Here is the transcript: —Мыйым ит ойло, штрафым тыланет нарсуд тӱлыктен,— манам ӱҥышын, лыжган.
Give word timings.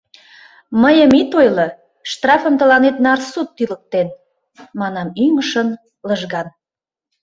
—Мыйым 0.81 1.11
ит 1.21 1.31
ойло, 1.39 1.67
штрафым 2.11 2.53
тыланет 2.59 2.95
нарсуд 3.05 3.47
тӱлыктен,— 3.55 4.07
манам 4.79 5.07
ӱҥышын, 5.23 5.69
лыжган. 6.07 6.47